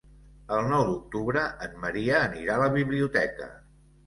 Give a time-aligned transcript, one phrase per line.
[0.55, 3.53] El nou d'octubre en Maria anirà a la biblioteca.